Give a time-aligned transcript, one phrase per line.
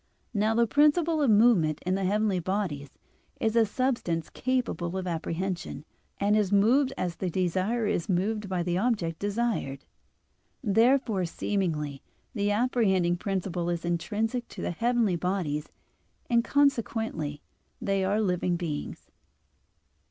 [0.33, 2.89] Now the principle of movement in the heavenly bodies
[3.39, 5.85] is a substance capable of apprehension,
[6.19, 9.77] and is moved as the desirer is moved by the object desired (Metaph.
[9.77, 10.75] xii, text.
[10.75, 10.75] 36).
[10.75, 12.01] Therefore, seemingly,
[12.33, 15.69] the apprehending principle is intrinsic to the heavenly bodies:
[16.31, 17.43] and consequently
[17.79, 19.11] they are living beings.